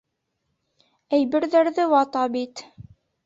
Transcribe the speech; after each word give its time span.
Әйберҙәрҙе 1.17 1.85
вата 1.93 2.25
бит! 2.39 2.65